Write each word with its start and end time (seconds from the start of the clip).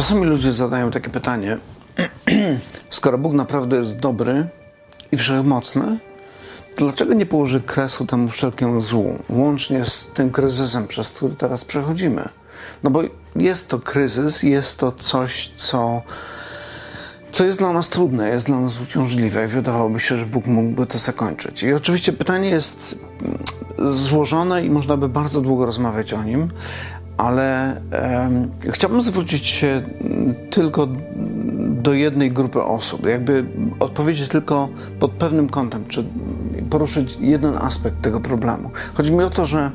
Czasami 0.00 0.26
ludzie 0.26 0.52
zadają 0.52 0.90
takie 0.90 1.10
pytanie: 1.10 1.58
skoro 2.90 3.18
Bóg 3.18 3.32
naprawdę 3.32 3.76
jest 3.76 3.98
dobry 3.98 4.46
i 5.12 5.16
wszechmocny, 5.16 5.98
dlaczego 6.76 7.14
nie 7.14 7.26
położy 7.26 7.60
kresu 7.60 8.06
temu 8.06 8.28
wszelkiemu 8.28 8.80
złu, 8.80 9.18
łącznie 9.28 9.84
z 9.84 10.06
tym 10.14 10.30
kryzysem, 10.30 10.88
przez 10.88 11.10
który 11.10 11.34
teraz 11.34 11.64
przechodzimy? 11.64 12.28
No 12.82 12.90
bo 12.90 13.02
jest 13.36 13.68
to 13.68 13.78
kryzys, 13.78 14.42
jest 14.42 14.78
to 14.78 14.92
coś, 14.92 15.52
co, 15.56 16.02
co 17.32 17.44
jest 17.44 17.58
dla 17.58 17.72
nas 17.72 17.88
trudne, 17.88 18.28
jest 18.28 18.46
dla 18.46 18.60
nas 18.60 18.80
uciążliwe 18.80 19.44
i 19.44 19.48
wydawałoby 19.48 20.00
się, 20.00 20.18
że 20.18 20.26
Bóg 20.26 20.46
mógłby 20.46 20.86
to 20.86 20.98
zakończyć. 20.98 21.62
I 21.62 21.72
oczywiście 21.72 22.12
pytanie 22.12 22.50
jest 22.50 22.98
mm, 23.22 23.38
złożone 23.92 24.64
i 24.64 24.70
można 24.70 24.96
by 24.96 25.08
bardzo 25.08 25.40
długo 25.40 25.66
rozmawiać 25.66 26.12
o 26.12 26.22
nim, 26.22 26.50
ale 27.20 27.80
um, 28.22 28.50
chciałbym 28.70 29.02
zwrócić 29.02 29.46
się 29.46 29.82
tylko 30.50 30.88
do 31.82 31.92
jednej 31.92 32.32
grupy 32.32 32.62
osób, 32.62 33.06
jakby 33.06 33.44
odpowiedzieć 33.80 34.28
tylko 34.28 34.68
pod 35.00 35.10
pewnym 35.10 35.48
kątem, 35.48 35.84
czy 35.88 36.04
poruszyć 36.70 37.18
jeden 37.20 37.56
aspekt 37.56 38.02
tego 38.02 38.20
problemu. 38.20 38.70
Chodzi 38.94 39.12
mi 39.12 39.24
o 39.24 39.30
to, 39.30 39.46
że 39.46 39.70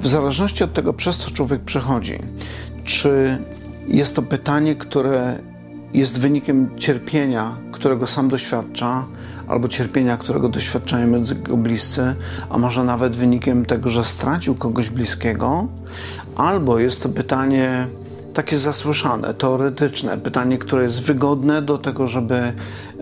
w 0.00 0.08
zależności 0.08 0.64
od 0.64 0.72
tego, 0.72 0.92
przez 0.92 1.16
co 1.16 1.30
człowiek 1.30 1.60
przechodzi, 1.60 2.18
czy 2.84 3.38
jest 3.88 4.16
to 4.16 4.22
pytanie, 4.22 4.74
które 4.74 5.38
jest 5.94 6.20
wynikiem 6.20 6.76
cierpienia, 6.76 7.56
którego 7.72 8.06
sam 8.06 8.28
doświadcza, 8.28 9.04
albo 9.48 9.68
cierpienia, 9.68 10.16
którego 10.16 10.48
doświadczają 10.48 11.12
jego 11.22 11.56
bliscy, 11.56 12.14
a 12.50 12.58
może 12.58 12.84
nawet 12.84 13.16
wynikiem 13.16 13.64
tego, 13.64 13.90
że 13.90 14.04
stracił 14.04 14.54
kogoś 14.54 14.90
bliskiego, 14.90 15.66
albo 16.36 16.78
jest 16.78 17.02
to 17.02 17.08
pytanie 17.08 17.88
takie 18.34 18.58
zasłyszane, 18.58 19.34
teoretyczne, 19.34 20.18
pytanie, 20.18 20.58
które 20.58 20.82
jest 20.82 21.02
wygodne 21.02 21.62
do 21.62 21.78
tego, 21.78 22.08
żeby 22.08 22.52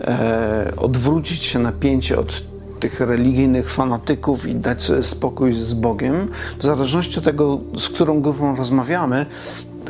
e, 0.01 0.73
odwrócić 0.77 1.43
się 1.43 1.59
napięcie 1.59 2.19
od 2.19 2.43
tych 2.79 2.99
religijnych 2.99 3.69
fanatyków 3.69 4.47
i 4.47 4.55
dać 4.55 4.81
sobie 4.83 5.03
spokój 5.03 5.53
z 5.53 5.73
Bogiem. 5.73 6.27
W 6.59 6.63
zależności 6.63 7.19
od 7.19 7.25
tego, 7.25 7.59
z 7.77 7.89
którą 7.89 8.21
grupą 8.21 8.55
rozmawiamy, 8.55 9.25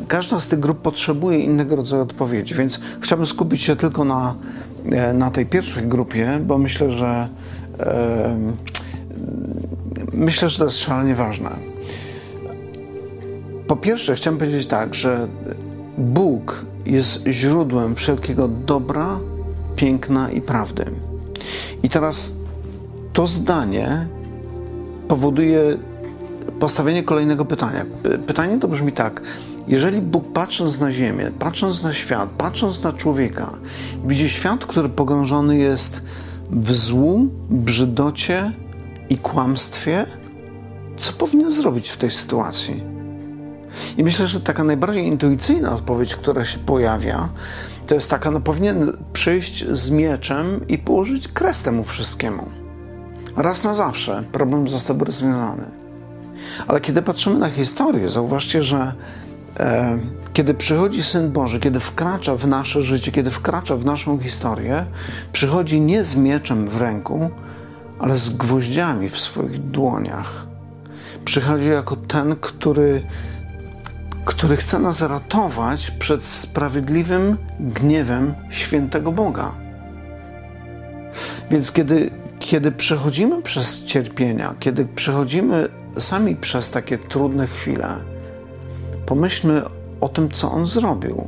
każda 0.08 0.40
z 0.40 0.48
tych 0.48 0.60
grup 0.60 0.82
potrzebuje 0.82 1.40
innego 1.40 1.76
rodzaju 1.76 2.04
odpowiedzi, 2.04 2.56
więc 2.56 2.80
chciałbym 3.02 3.28
skupić 3.28 3.62
się 3.62 3.76
tylko 3.76 4.06
na, 4.06 4.36
na 5.14 5.32
tej 5.32 5.46
pierwszej 5.46 5.88
grupie, 5.88 6.40
bo 6.46 6.58
myślę, 6.58 6.92
że 6.92 7.28
e, 7.80 8.38
myślę, 10.14 10.50
że 10.50 10.58
to 10.58 10.66
jest 10.66 10.78
szalenie 10.78 11.16
ważne. 11.16 11.50
Po 13.68 13.76
pierwsze, 13.76 14.16
chciałem 14.16 14.40
powiedzieć 14.40 14.68
tak, 14.68 14.96
że 14.96 15.28
Bóg 15.98 16.66
jest 16.86 17.28
źródłem 17.28 17.96
wszelkiego 17.96 18.48
dobra, 18.48 19.20
piękna 19.76 20.32
i 20.32 20.42
prawdy. 20.42 20.86
I 21.84 21.90
teraz 21.90 22.34
to 23.14 23.28
zdanie 23.28 24.08
powoduje 25.08 25.78
postawienie 26.60 27.04
kolejnego 27.04 27.46
pytania. 27.46 27.86
Pytanie 28.28 28.60
to 28.60 28.68
brzmi 28.68 28.92
tak: 28.92 29.22
jeżeli 29.68 30.02
Bóg 30.02 30.34
patrząc 30.34 30.80
na 30.80 30.92
Ziemię, 30.92 31.32
patrząc 31.40 31.84
na 31.84 31.94
świat, 31.94 32.30
patrząc 32.38 32.84
na 32.84 32.94
człowieka, 32.94 33.54
widzi 34.06 34.30
świat, 34.30 34.66
który 34.66 34.90
pogrążony 34.90 35.58
jest 35.58 36.02
w 36.52 36.76
złu, 36.76 37.28
brzydocie 37.50 38.52
i 39.10 39.18
kłamstwie, 39.18 40.06
co 40.98 41.14
powinien 41.14 41.52
zrobić 41.52 41.90
w 41.90 41.98
tej 41.98 42.12
sytuacji? 42.12 42.84
I 43.98 44.04
myślę, 44.04 44.28
że 44.28 44.42
taka 44.42 44.64
najbardziej 44.64 45.06
intuicyjna 45.06 45.76
odpowiedź, 45.76 46.16
która 46.16 46.46
się 46.46 46.60
pojawia, 46.60 47.30
to 47.88 47.96
jest 47.96 48.10
taka, 48.10 48.32
no 48.32 48.42
powinien 48.42 48.98
przyjść 49.14 49.66
z 49.68 49.90
mieczem 49.90 50.68
i 50.68 50.78
położyć 50.78 51.28
kres 51.28 51.62
temu 51.62 51.84
wszystkiemu. 51.84 52.50
Raz 53.38 53.64
na 53.64 53.74
zawsze 53.74 54.24
problem 54.32 54.68
zostałby 54.68 55.06
rozwiązany. 55.06 55.66
Ale 56.68 56.82
kiedy 56.82 57.02
patrzymy 57.02 57.40
na 57.40 57.50
historię, 57.50 58.10
zauważcie, 58.10 58.64
że 58.64 58.94
kiedy 60.34 60.54
przychodzi 60.54 61.04
Syn 61.04 61.32
Boży, 61.32 61.60
kiedy 61.60 61.80
wkracza 61.80 62.36
w 62.36 62.48
nasze 62.48 62.82
życie, 62.82 63.12
kiedy 63.12 63.32
wkracza 63.32 63.76
w 63.76 63.86
naszą 63.86 64.20
historię, 64.20 64.86
przychodzi 65.32 65.82
nie 65.82 66.04
z 66.04 66.16
mieczem 66.16 66.68
w 66.68 66.82
ręku, 66.82 67.30
ale 68.00 68.18
z 68.18 68.30
gwoździami 68.30 69.10
w 69.10 69.20
swoich 69.20 69.60
dłoniach. 69.60 70.48
Przychodzi 71.26 71.68
jako 71.68 71.96
ten, 71.96 72.36
który 72.42 73.04
który 74.28 74.58
chce 74.58 74.80
nas 74.80 75.02
ratować 75.02 75.92
przed 75.92 76.24
sprawiedliwym 76.24 77.38
gniewem 77.60 78.34
świętego 78.50 79.12
Boga. 79.12 79.52
Więc 81.52 81.72
kiedy, 81.72 82.12
kiedy 82.40 82.72
przechodzimy 82.72 83.42
przez 83.42 83.84
cierpienia, 83.84 84.56
kiedy 84.60 84.86
przechodzimy 84.86 85.68
sami 85.98 86.36
przez 86.36 86.72
takie 86.72 86.98
trudne 86.98 87.48
chwile, 87.48 87.88
pomyślmy 89.08 89.62
o 90.02 90.10
tym, 90.10 90.32
co 90.32 90.52
On 90.52 90.68
zrobił. 90.68 91.28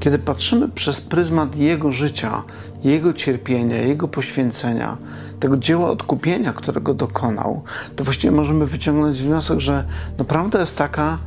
Kiedy 0.00 0.18
patrzymy 0.18 0.68
przez 0.68 1.00
pryzmat 1.00 1.56
Jego 1.56 1.90
życia, 1.90 2.42
Jego 2.84 3.12
cierpienia, 3.12 3.76
Jego 3.76 4.08
poświęcenia, 4.08 4.96
tego 5.40 5.56
dzieła 5.56 5.90
odkupienia, 5.90 6.52
którego 6.52 6.94
dokonał, 6.94 7.62
to 7.96 8.04
właściwie 8.04 8.30
możemy 8.30 8.66
wyciągnąć 8.66 9.22
wniosek, 9.22 9.60
że 9.60 9.84
naprawdę 10.18 10.58
jest 10.58 10.78
taka, 10.78 11.18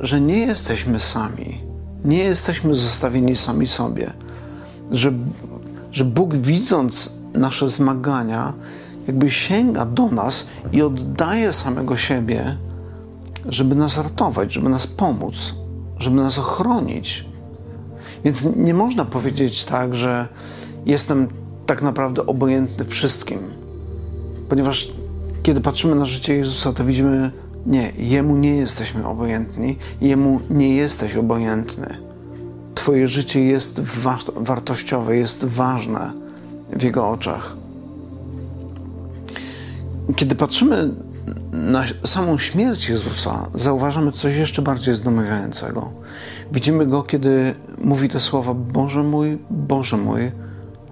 że 0.00 0.20
nie 0.20 0.38
jesteśmy 0.38 1.00
sami, 1.00 1.60
nie 2.04 2.24
jesteśmy 2.24 2.74
zostawieni 2.74 3.36
sami 3.36 3.66
sobie, 3.66 4.12
że, 4.90 5.12
że 5.92 6.04
Bóg 6.04 6.34
widząc 6.34 7.12
nasze 7.34 7.68
zmagania, 7.68 8.52
jakby 9.06 9.30
sięga 9.30 9.86
do 9.86 10.08
nas 10.08 10.46
i 10.72 10.82
oddaje 10.82 11.52
samego 11.52 11.96
siebie, 11.96 12.56
żeby 13.46 13.74
nas 13.74 13.96
ratować, 13.96 14.52
żeby 14.52 14.68
nas 14.68 14.86
pomóc, 14.86 15.54
żeby 15.98 16.16
nas 16.16 16.38
ochronić. 16.38 17.24
Więc 18.24 18.56
nie 18.56 18.74
można 18.74 19.04
powiedzieć 19.04 19.64
tak, 19.64 19.94
że 19.94 20.28
jestem 20.86 21.28
tak 21.66 21.82
naprawdę 21.82 22.26
obojętny 22.26 22.84
wszystkim, 22.84 23.38
ponieważ 24.48 24.92
kiedy 25.42 25.60
patrzymy 25.60 25.94
na 25.94 26.04
życie 26.04 26.36
Jezusa, 26.36 26.72
to 26.72 26.84
widzimy 26.84 27.30
nie, 27.66 27.92
Jemu 27.98 28.36
nie 28.36 28.56
jesteśmy 28.56 29.06
obojętni, 29.06 29.76
Jemu 30.00 30.40
nie 30.50 30.76
jesteś 30.76 31.16
obojętny. 31.16 31.96
Twoje 32.74 33.08
życie 33.08 33.44
jest 33.44 33.80
wartościowe, 34.36 35.16
jest 35.16 35.44
ważne 35.44 36.12
w 36.72 36.82
Jego 36.82 37.08
oczach. 37.08 37.56
Kiedy 40.16 40.34
patrzymy 40.34 40.90
na 41.60 41.84
samą 42.04 42.38
śmierć 42.38 42.88
Jezusa, 42.88 43.46
zauważamy 43.54 44.12
coś 44.12 44.36
jeszcze 44.36 44.62
bardziej 44.62 44.94
zdumiewającego. 44.94 45.90
Widzimy 46.52 46.86
Go, 46.86 47.02
kiedy 47.02 47.54
mówi 47.78 48.08
te 48.08 48.20
słowa: 48.20 48.54
Boże 48.54 49.02
mój, 49.02 49.38
Boże 49.50 49.96
mój, 49.96 50.32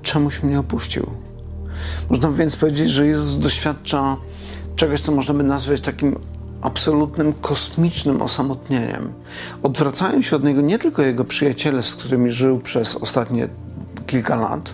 czemuś 0.02 0.42
mnie 0.42 0.60
opuścił. 0.60 1.06
Można 2.10 2.30
więc 2.30 2.56
powiedzieć, 2.56 2.90
że 2.90 3.06
Jezus 3.06 3.38
doświadcza 3.38 4.16
czegoś, 4.76 5.00
co 5.00 5.12
można 5.12 5.34
by 5.34 5.42
nazwać 5.42 5.80
takim 5.80 6.16
absolutnym 6.62 7.32
kosmicznym 7.32 8.22
osamotnieniem. 8.22 9.12
Odwracają 9.62 10.22
się 10.22 10.36
od 10.36 10.44
niego 10.44 10.60
nie 10.60 10.78
tylko 10.78 11.02
jego 11.02 11.24
przyjaciele, 11.24 11.82
z 11.82 11.94
którymi 11.94 12.30
żył 12.30 12.58
przez 12.58 12.96
ostatnie 12.96 13.48
kilka 14.06 14.36
lat, 14.36 14.72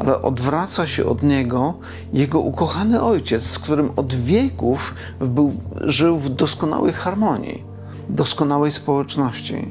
ale 0.00 0.22
odwraca 0.22 0.86
się 0.86 1.04
od 1.04 1.22
niego 1.22 1.74
jego 2.12 2.40
ukochany 2.40 3.02
ojciec, 3.02 3.44
z 3.44 3.58
którym 3.58 3.90
od 3.96 4.14
wieków 4.14 4.94
był, 5.20 5.52
żył 5.80 6.18
w 6.18 6.28
doskonałej 6.28 6.92
harmonii, 6.92 7.64
doskonałej 8.08 8.72
społeczności. 8.72 9.68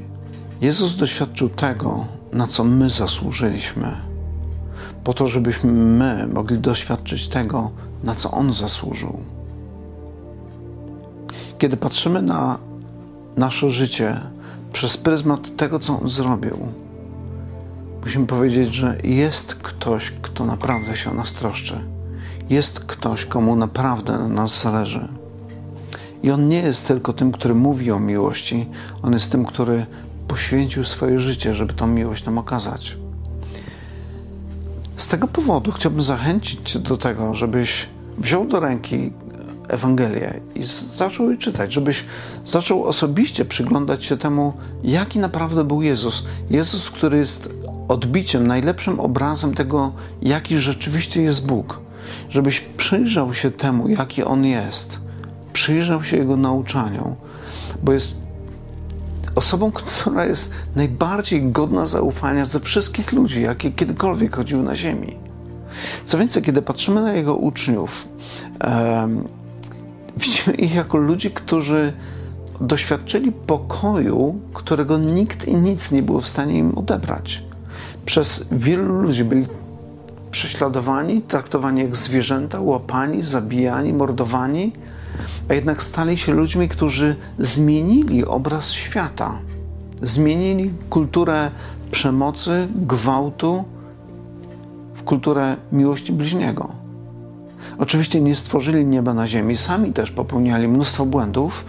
Jezus 0.60 0.96
doświadczył 0.96 1.48
tego, 1.48 2.06
na 2.32 2.46
co 2.46 2.64
my 2.64 2.90
zasłużyliśmy, 2.90 3.96
po 5.04 5.14
to, 5.14 5.26
żebyśmy 5.26 5.72
my 5.72 6.26
mogli 6.34 6.58
doświadczyć 6.58 7.28
tego, 7.28 7.70
na 8.04 8.14
co 8.14 8.30
On 8.30 8.52
zasłużył. 8.52 9.20
Kiedy 11.58 11.76
patrzymy 11.76 12.22
na 12.22 12.58
nasze 13.36 13.70
życie 13.70 14.20
przez 14.72 14.96
pryzmat 14.96 15.56
tego, 15.56 15.78
co 15.78 16.00
On 16.00 16.08
zrobił, 16.08 16.58
musimy 18.02 18.26
powiedzieć, 18.26 18.74
że 18.74 18.98
jest 19.04 19.54
ktoś, 19.54 20.12
kto 20.22 20.44
naprawdę 20.44 20.96
się 20.96 21.10
o 21.10 21.14
nas 21.14 21.32
troszczy. 21.32 21.84
Jest 22.50 22.80
ktoś, 22.80 23.24
komu 23.24 23.56
naprawdę 23.56 24.12
na 24.12 24.28
nas 24.28 24.62
zależy. 24.62 25.08
I 26.22 26.30
On 26.30 26.48
nie 26.48 26.58
jest 26.62 26.86
tylko 26.86 27.12
tym, 27.12 27.32
który 27.32 27.54
mówi 27.54 27.90
o 27.90 28.00
miłości, 28.00 28.66
On 29.02 29.12
jest 29.12 29.32
tym, 29.32 29.44
który 29.44 29.86
poświęcił 30.28 30.84
swoje 30.84 31.18
życie, 31.18 31.54
żeby 31.54 31.74
tą 31.74 31.86
miłość 31.86 32.24
nam 32.24 32.38
okazać. 32.38 32.96
Z 34.96 35.06
tego 35.06 35.28
powodu 35.28 35.72
chciałbym 35.72 36.02
zachęcić 36.02 36.70
Cię 36.70 36.78
do 36.78 36.96
tego, 36.96 37.34
żebyś 37.34 37.88
wziął 38.18 38.46
do 38.46 38.60
ręki 38.60 39.12
Ewangelię 39.68 40.40
i 40.54 40.62
zaczął 40.96 41.30
je 41.30 41.36
czytać, 41.36 41.72
żebyś 41.72 42.04
zaczął 42.44 42.84
osobiście 42.84 43.44
przyglądać 43.44 44.04
się 44.04 44.16
temu, 44.16 44.52
jaki 44.82 45.18
naprawdę 45.18 45.64
był 45.64 45.82
Jezus. 45.82 46.24
Jezus, 46.50 46.90
który 46.90 47.18
jest 47.18 47.48
odbiciem, 47.90 48.46
najlepszym 48.46 49.00
obrazem 49.00 49.54
tego, 49.54 49.92
jaki 50.22 50.58
rzeczywiście 50.58 51.22
jest 51.22 51.46
Bóg. 51.46 51.80
Żebyś 52.28 52.60
przyjrzał 52.60 53.34
się 53.34 53.50
temu, 53.50 53.88
jaki 53.88 54.24
On 54.24 54.44
jest, 54.44 55.00
przyjrzał 55.52 56.04
się 56.04 56.16
Jego 56.16 56.36
nauczaniu, 56.36 57.16
bo 57.82 57.92
jest 57.92 58.14
osobą, 59.34 59.70
która 59.72 60.24
jest 60.24 60.52
najbardziej 60.76 61.52
godna 61.52 61.86
zaufania 61.86 62.46
ze 62.46 62.60
wszystkich 62.60 63.12
ludzi, 63.12 63.42
jakie 63.42 63.70
kiedykolwiek 63.70 64.36
chodziły 64.36 64.62
na 64.62 64.76
ziemi. 64.76 65.16
Co 66.04 66.18
więcej, 66.18 66.42
kiedy 66.42 66.62
patrzymy 66.62 67.02
na 67.02 67.12
Jego 67.12 67.36
uczniów, 67.36 68.08
um, 68.64 69.28
widzimy 70.16 70.56
ich 70.56 70.74
jako 70.74 70.98
ludzi, 70.98 71.30
którzy 71.30 71.92
doświadczyli 72.60 73.32
pokoju, 73.32 74.40
którego 74.52 74.98
nikt 74.98 75.48
i 75.48 75.54
nic 75.54 75.92
nie 75.92 76.02
było 76.02 76.20
w 76.20 76.28
stanie 76.28 76.58
im 76.58 76.78
odebrać. 76.78 77.49
Przez 78.04 78.44
wielu 78.52 79.00
ludzi 79.02 79.24
byli 79.24 79.46
prześladowani, 80.30 81.22
traktowani 81.22 81.80
jak 81.80 81.96
zwierzęta, 81.96 82.60
łapani, 82.60 83.22
zabijani, 83.22 83.92
mordowani, 83.92 84.72
a 85.48 85.54
jednak 85.54 85.82
stali 85.82 86.18
się 86.18 86.32
ludźmi, 86.32 86.68
którzy 86.68 87.16
zmienili 87.38 88.24
obraz 88.24 88.70
świata. 88.70 89.38
Zmienili 90.02 90.70
kulturę 90.90 91.50
przemocy, 91.90 92.68
gwałtu 92.74 93.64
w 94.94 95.02
kulturę 95.02 95.56
miłości 95.72 96.12
bliźniego. 96.12 96.68
Oczywiście 97.78 98.20
nie 98.20 98.36
stworzyli 98.36 98.86
nieba 98.86 99.14
na 99.14 99.26
ziemi, 99.26 99.56
sami 99.56 99.92
też 99.92 100.10
popełniali 100.10 100.68
mnóstwo 100.68 101.06
błędów, 101.06 101.64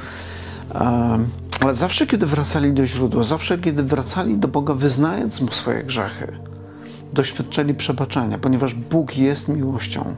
ale 1.62 1.76
zawsze, 1.76 2.08
kiedy 2.08 2.26
wracali 2.26 2.74
do 2.74 2.86
źródła, 2.86 3.24
zawsze, 3.24 3.58
kiedy 3.58 3.84
wracali 3.84 4.38
do 4.38 4.48
Boga, 4.48 4.74
wyznając 4.74 5.42
Mu 5.42 5.52
swoje 5.52 5.84
grzechy, 5.84 6.38
doświadczali 7.14 7.74
przebaczenia, 7.74 8.38
ponieważ 8.38 8.74
Bóg 8.74 9.18
jest 9.18 9.48
miłością. 9.48 10.16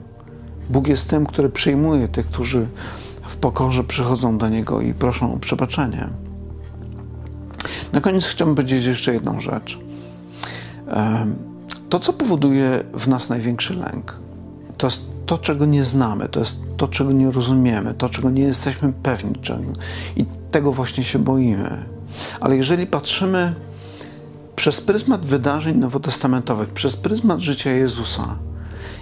Bóg 0.70 0.88
jest 0.88 1.10
tym, 1.10 1.26
który 1.26 1.50
przyjmuje 1.50 2.08
tych, 2.08 2.28
którzy 2.28 2.68
w 3.28 3.36
pokorze 3.36 3.84
przychodzą 3.84 4.38
do 4.38 4.50
Niego 4.50 4.82
i 4.82 4.94
proszą 4.94 5.34
o 5.34 5.40
przebaczenie. 5.40 6.10
Na 7.94 8.02
koniec 8.02 8.26
chciałbym 8.26 8.56
powiedzieć 8.56 8.86
jeszcze 8.86 9.14
jedną 9.14 9.42
rzecz. 9.42 9.80
To, 11.90 12.00
co 12.00 12.14
powoduje 12.14 12.84
w 12.94 13.08
nas 13.08 13.30
największy 13.30 13.74
lęk, 13.74 14.20
to 14.78 14.88
jest 14.88 15.06
to, 15.26 15.38
czego 15.38 15.66
nie 15.66 15.86
znamy, 15.86 16.30
to 16.30 16.40
jest 16.40 16.60
to, 16.78 16.88
czego 16.88 17.12
nie 17.12 17.32
rozumiemy, 17.32 17.94
to, 17.94 18.10
czego 18.10 18.30
nie 18.30 18.44
jesteśmy 18.44 18.94
pewni, 18.94 19.36
czego. 19.36 19.72
i 20.16 20.26
tego 20.54 20.72
właśnie 20.72 21.04
się 21.04 21.20
boimy. 21.20 21.86
Ale 22.40 22.58
jeżeli 22.58 22.88
patrzymy 22.88 23.56
przez 24.56 24.82
pryzmat 24.82 25.26
wydarzeń 25.26 25.78
nowotestamentowych, 25.78 26.70
przez 26.70 26.96
pryzmat 26.96 27.40
życia 27.40 27.72
Jezusa, 27.72 28.36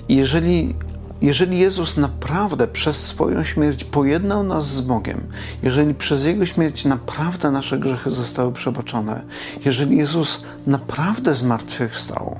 jeżeli 0.10 0.76
jeżeli 1.22 1.60
Jezus 1.60 1.98
naprawdę 1.98 2.68
przez 2.68 3.06
swoją 3.06 3.44
śmierć 3.44 3.84
pojednał 3.84 4.44
nas 4.44 4.68
z 4.68 4.82
Bogiem, 4.82 5.22
jeżeli 5.64 5.94
przez 5.94 6.24
Jego 6.24 6.46
śmierć 6.46 6.86
naprawdę 6.86 7.52
nasze 7.52 7.80
grzechy 7.80 8.12
zostały 8.12 8.52
przebaczone, 8.52 9.22
jeżeli 9.66 9.98
Jezus 9.98 10.44
naprawdę 10.68 11.36
zmartwychwstał, 11.36 12.40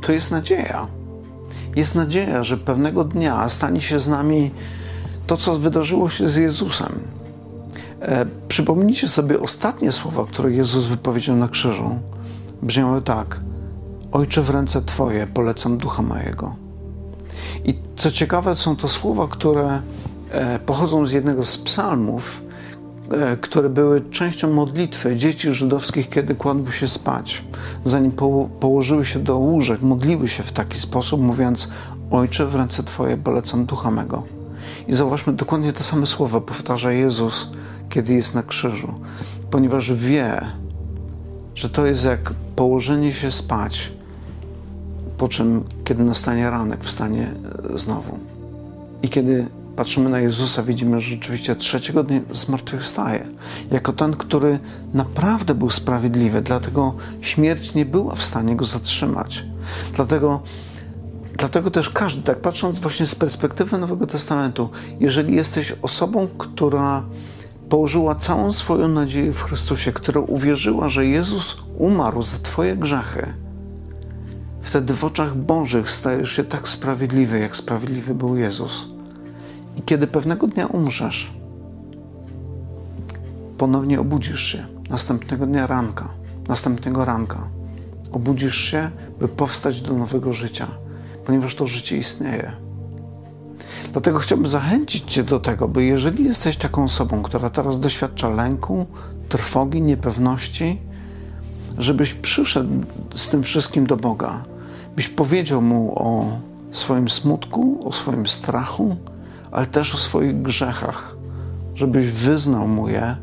to 0.00 0.12
jest 0.12 0.30
nadzieja. 0.30 0.86
Jest 1.76 1.94
nadzieja, 1.94 2.42
że 2.42 2.56
pewnego 2.56 3.04
dnia 3.04 3.48
stanie 3.48 3.80
się 3.80 4.00
z 4.00 4.08
nami 4.08 4.50
to, 5.26 5.36
co 5.36 5.58
wydarzyło 5.58 6.08
się 6.08 6.28
z 6.28 6.36
Jezusem. 6.36 7.15
E, 8.00 8.26
przypomnijcie 8.48 9.08
sobie 9.08 9.40
ostatnie 9.40 9.92
słowa, 9.92 10.24
które 10.24 10.52
Jezus 10.52 10.84
wypowiedział 10.84 11.36
na 11.36 11.48
krzyżu. 11.48 11.98
Brzmiały 12.62 13.02
tak: 13.02 13.40
Ojcze, 14.12 14.42
w 14.42 14.50
ręce 14.50 14.82
Twoje 14.82 15.26
polecam 15.26 15.78
ducha 15.78 16.02
mojego. 16.02 16.56
I 17.64 17.78
co 17.96 18.10
ciekawe, 18.10 18.56
są 18.56 18.76
to 18.76 18.88
słowa, 18.88 19.28
które 19.28 19.82
e, 20.30 20.58
pochodzą 20.58 21.06
z 21.06 21.12
jednego 21.12 21.44
z 21.44 21.58
psalmów, 21.58 22.42
e, 23.10 23.36
które 23.36 23.68
były 23.68 24.00
częścią 24.10 24.52
modlitwy 24.52 25.16
dzieci 25.16 25.52
żydowskich, 25.52 26.08
kiedy 26.08 26.34
kładły 26.34 26.72
się 26.72 26.88
spać. 26.88 27.44
Zanim 27.84 28.12
położyły 28.60 29.04
się 29.04 29.18
do 29.18 29.38
łóżek, 29.38 29.82
modliły 29.82 30.28
się 30.28 30.42
w 30.42 30.52
taki 30.52 30.80
sposób, 30.80 31.20
mówiąc: 31.20 31.70
Ojcze, 32.10 32.46
w 32.46 32.54
ręce 32.54 32.82
Twoje 32.82 33.16
polecam 33.16 33.66
ducha 33.66 33.90
mego. 33.90 34.22
I 34.88 34.94
zauważmy, 34.94 35.32
dokładnie 35.32 35.72
te 35.72 35.82
same 35.82 36.06
słowa 36.06 36.40
powtarza 36.40 36.92
Jezus, 36.92 37.50
kiedy 37.96 38.14
jest 38.14 38.34
na 38.34 38.42
krzyżu, 38.42 38.94
ponieważ 39.50 39.92
wie, 39.92 40.40
że 41.54 41.70
to 41.70 41.86
jest 41.86 42.04
jak 42.04 42.32
położenie 42.56 43.12
się 43.12 43.32
spać 43.32 43.92
po 45.18 45.28
czym, 45.28 45.64
kiedy 45.84 46.04
nastanie 46.04 46.50
ranek, 46.50 46.84
wstanie 46.84 47.30
e, 47.74 47.78
znowu. 47.78 48.18
I 49.02 49.08
kiedy 49.08 49.46
patrzymy 49.76 50.10
na 50.10 50.18
Jezusa, 50.18 50.62
widzimy, 50.62 51.00
że 51.00 51.10
rzeczywiście 51.10 51.56
trzeciego 51.56 52.04
dnia 52.04 52.20
zmartwychwstaje. 52.32 53.26
Jako 53.70 53.92
ten, 53.92 54.16
który 54.16 54.58
naprawdę 54.94 55.54
był 55.54 55.70
sprawiedliwy, 55.70 56.42
dlatego 56.42 56.94
śmierć 57.20 57.74
nie 57.74 57.86
była 57.86 58.14
w 58.14 58.24
stanie 58.24 58.56
go 58.56 58.64
zatrzymać. 58.64 59.44
Dlatego, 59.94 60.42
dlatego 61.38 61.70
też 61.70 61.90
każdy, 61.90 62.22
tak 62.22 62.40
patrząc 62.40 62.78
właśnie 62.78 63.06
z 63.06 63.14
perspektywy 63.14 63.78
Nowego 63.78 64.06
Testamentu, 64.06 64.70
jeżeli 65.00 65.36
jesteś 65.36 65.74
osobą, 65.82 66.28
która 66.38 67.02
położyła 67.68 68.14
całą 68.14 68.52
swoją 68.52 68.88
nadzieję 68.88 69.32
w 69.32 69.42
Chrystusie, 69.42 69.92
która 69.92 70.20
uwierzyła, 70.20 70.88
że 70.88 71.06
Jezus 71.06 71.56
umarł 71.78 72.22
za 72.22 72.38
Twoje 72.38 72.76
grzechy, 72.76 73.34
wtedy 74.60 74.94
w 74.94 75.04
oczach 75.04 75.36
Bożych 75.36 75.90
stajesz 75.90 76.32
się 76.32 76.44
tak 76.44 76.68
sprawiedliwy, 76.68 77.38
jak 77.38 77.56
sprawiedliwy 77.56 78.14
był 78.14 78.36
Jezus. 78.36 78.88
I 79.76 79.82
kiedy 79.82 80.06
pewnego 80.06 80.46
dnia 80.46 80.66
umrzesz, 80.66 81.32
ponownie 83.58 84.00
obudzisz 84.00 84.40
się, 84.40 84.66
następnego 84.90 85.46
dnia 85.46 85.66
ranka, 85.66 86.08
następnego 86.48 87.04
ranka, 87.04 87.48
obudzisz 88.12 88.56
się, 88.56 88.90
by 89.20 89.28
powstać 89.28 89.82
do 89.82 89.94
nowego 89.94 90.32
życia, 90.32 90.66
ponieważ 91.24 91.54
to 91.54 91.66
życie 91.66 91.96
istnieje. 91.96 92.65
Dlatego 93.96 94.18
chciałbym 94.18 94.46
zachęcić 94.46 95.12
Cię 95.12 95.24
do 95.24 95.40
tego, 95.40 95.68
by 95.68 95.84
jeżeli 95.84 96.24
jesteś 96.24 96.56
taką 96.56 96.84
osobą, 96.84 97.22
która 97.22 97.50
teraz 97.50 97.80
doświadcza 97.80 98.28
lęku, 98.28 98.86
trwogi, 99.28 99.82
niepewności, 99.82 100.80
żebyś 101.78 102.14
przyszedł 102.14 102.70
z 103.14 103.28
tym 103.28 103.42
wszystkim 103.42 103.86
do 103.86 103.96
Boga 103.96 104.44
byś 104.96 105.08
powiedział 105.08 105.62
mu 105.62 105.98
o 105.98 106.38
swoim 106.72 107.10
smutku, 107.10 107.88
o 107.88 107.92
swoim 107.92 108.28
strachu, 108.28 108.96
ale 109.52 109.66
też 109.66 109.94
o 109.94 109.98
swoich 109.98 110.42
grzechach, 110.42 111.16
żebyś 111.74 112.06
wyznał 112.06 112.68
mu 112.68 112.88
je, 112.88 113.16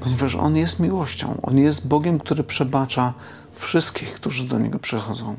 ponieważ 0.00 0.34
On 0.34 0.56
jest 0.56 0.80
miłością. 0.80 1.40
On 1.42 1.58
jest 1.58 1.88
Bogiem, 1.88 2.18
który 2.18 2.44
przebacza 2.44 3.14
wszystkich, 3.52 4.14
którzy 4.14 4.44
do 4.44 4.58
Niego 4.58 4.78
przychodzą. 4.78 5.36